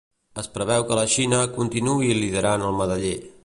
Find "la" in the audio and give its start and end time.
0.99-1.03